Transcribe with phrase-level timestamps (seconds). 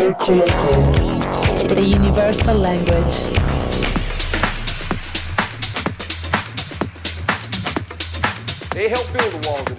[0.00, 0.48] circulate.
[1.68, 3.16] The universal language.
[8.74, 9.69] They help build the walls.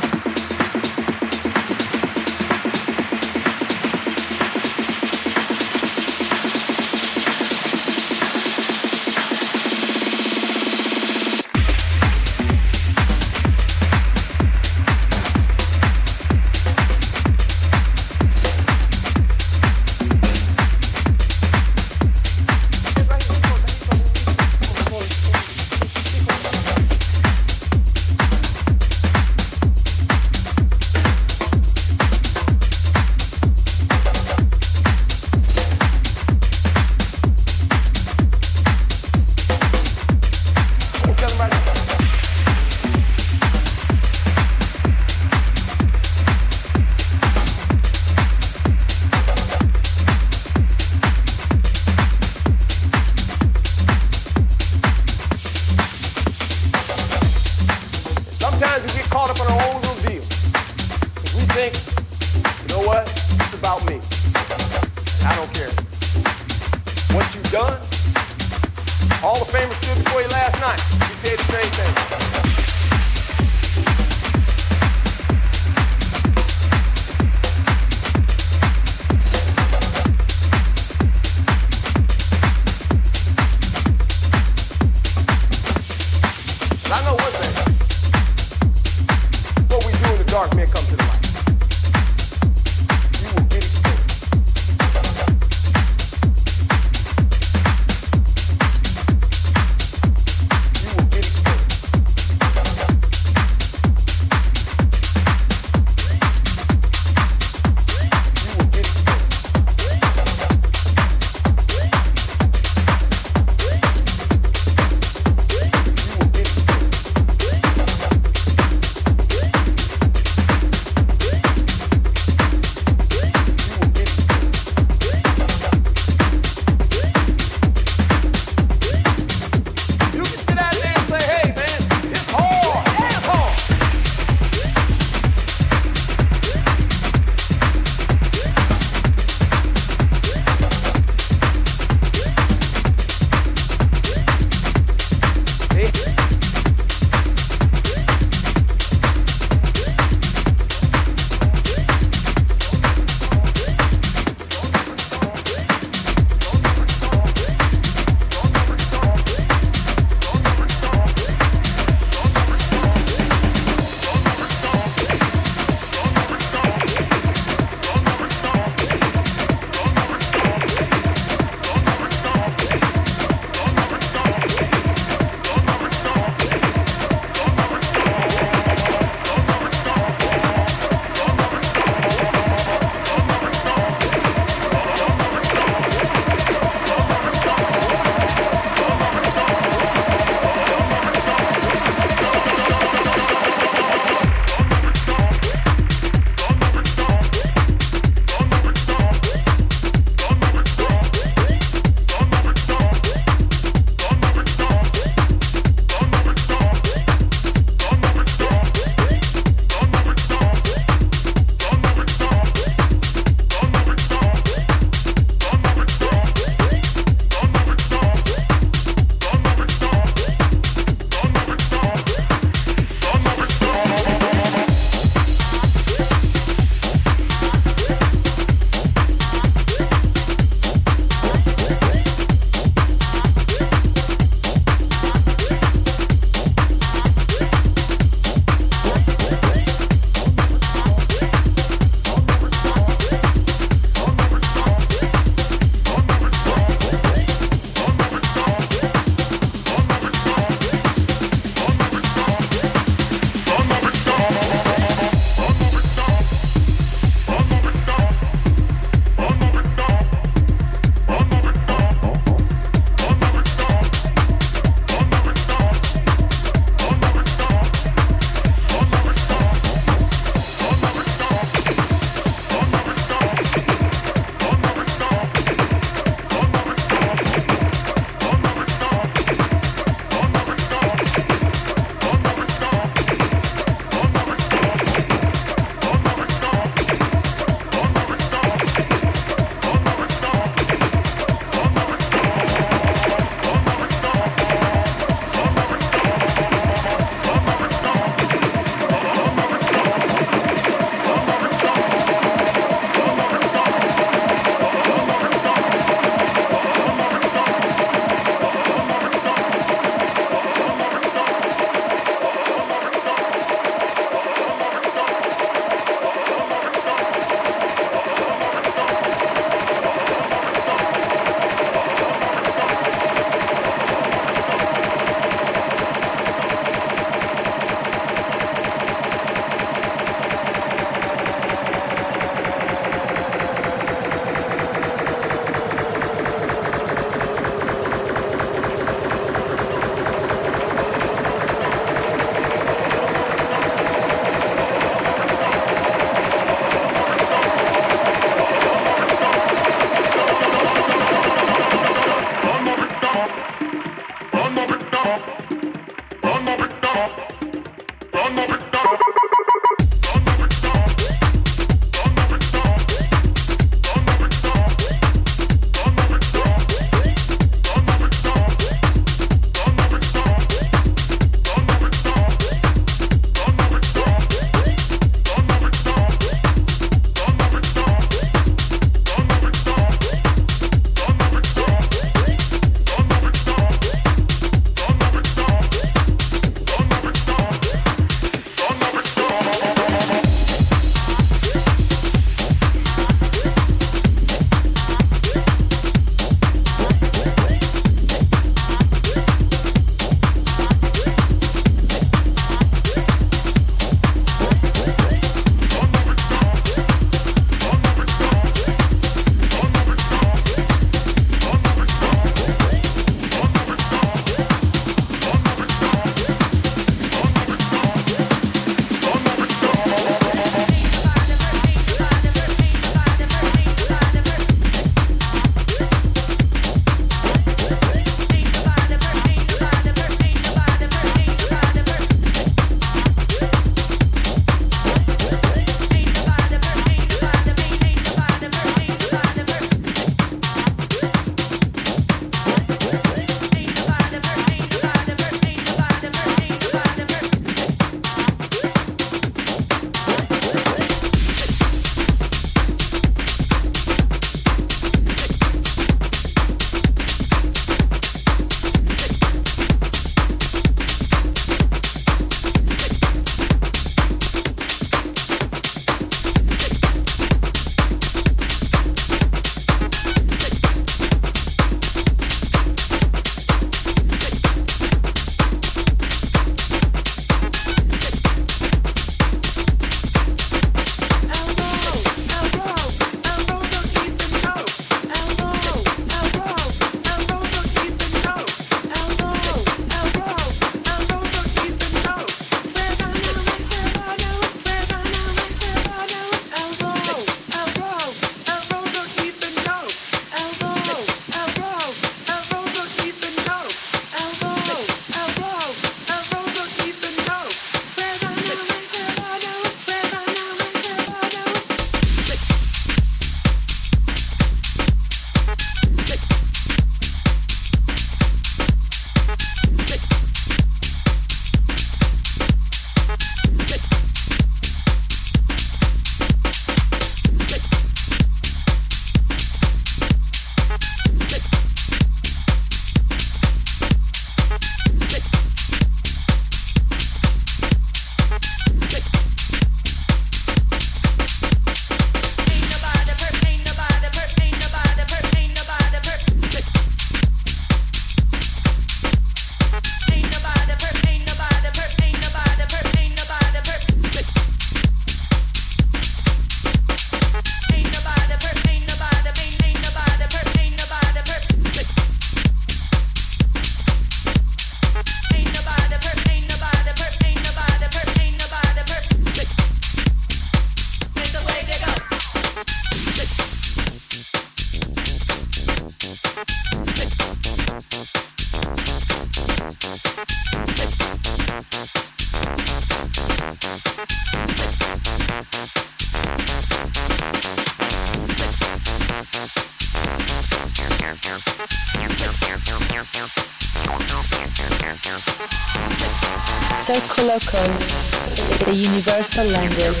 [599.37, 600.00] Universal language.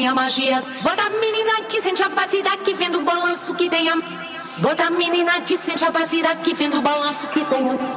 [0.00, 0.62] Tem a magia.
[0.80, 3.96] Bota a menina que sente a batida que vem do balanço que tem a.
[4.56, 7.89] Bota a menina que sente a batida que vem do balanço que tem a.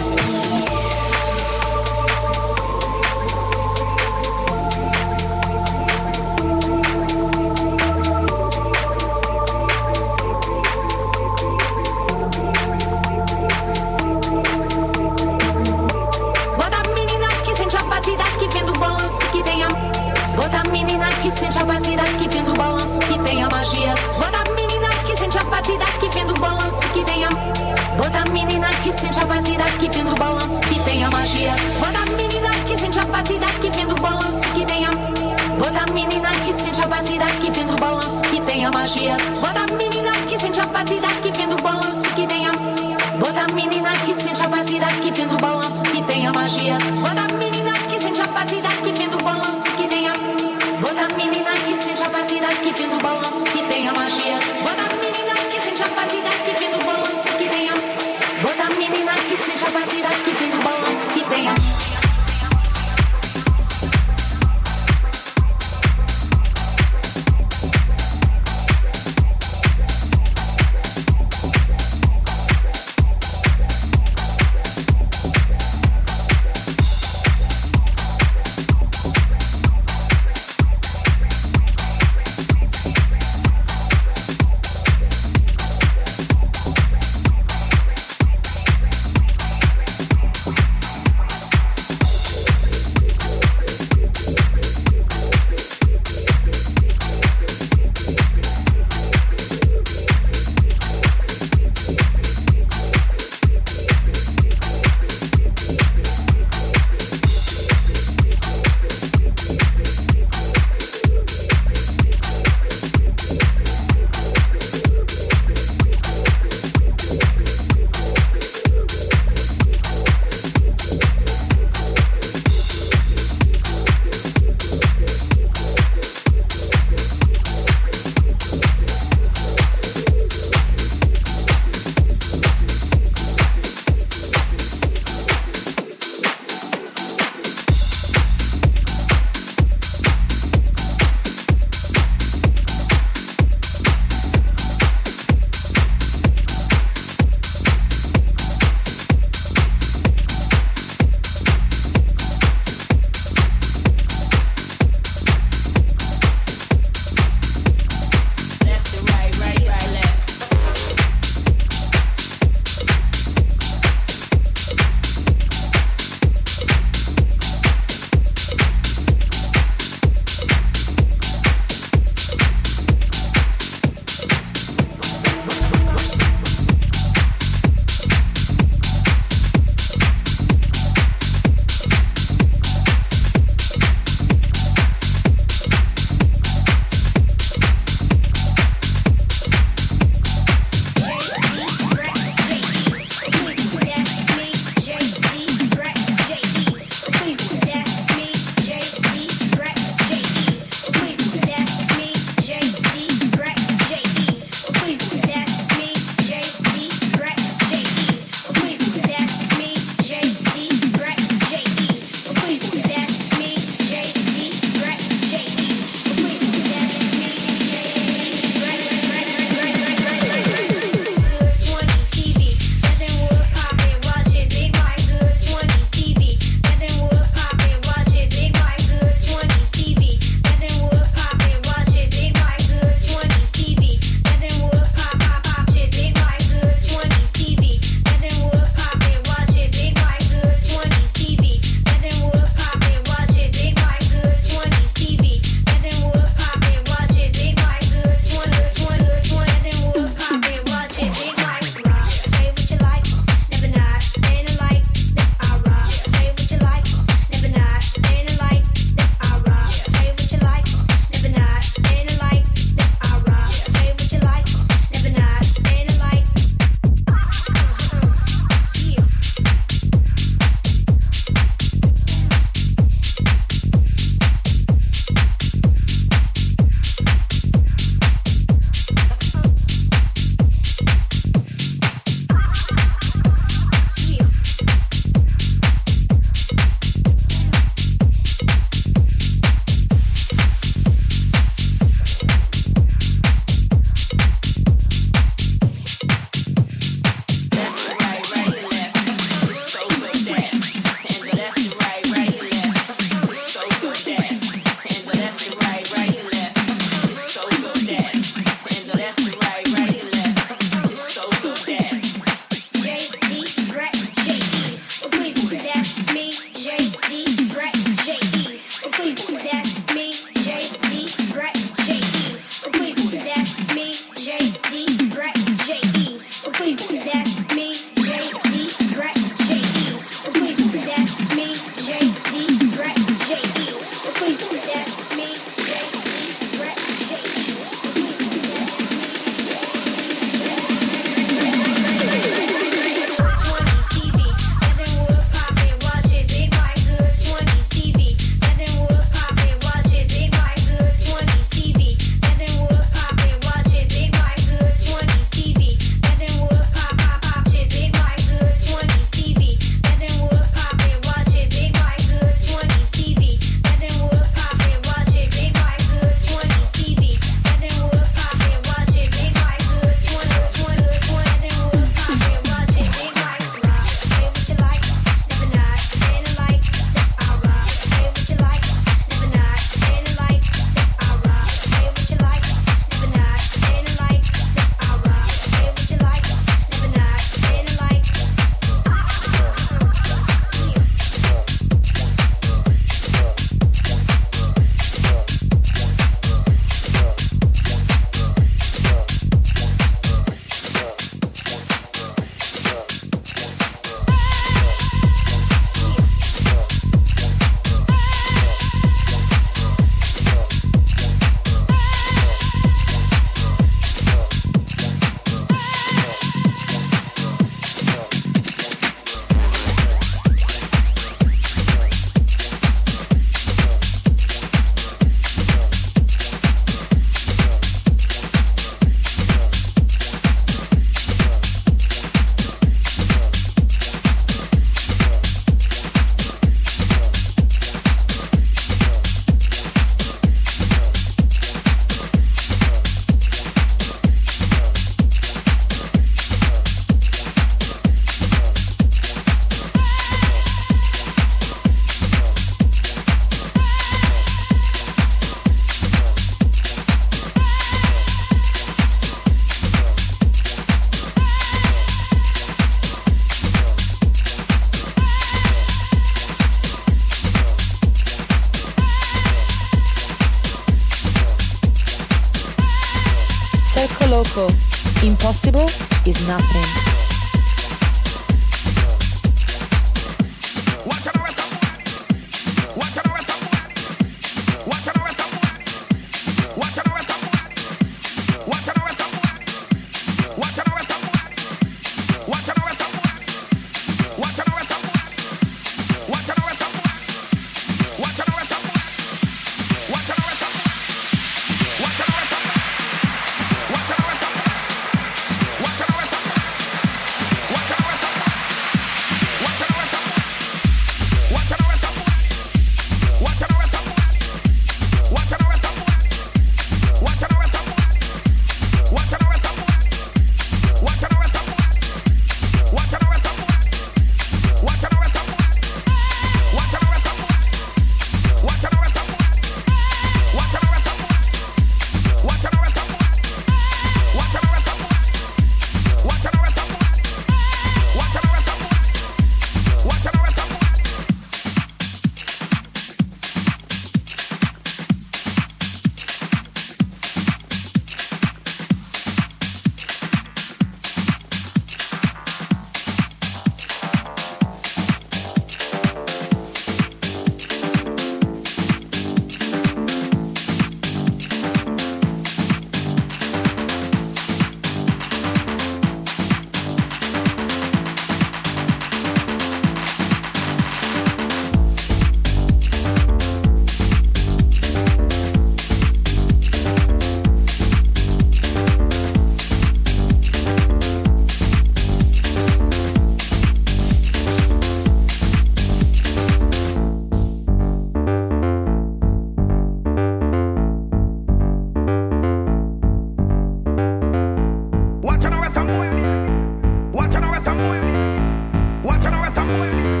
[599.53, 600.00] Thank you.